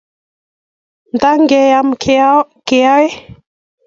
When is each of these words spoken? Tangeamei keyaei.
Tangeamei 1.21 1.99
keyaei. 2.65 3.07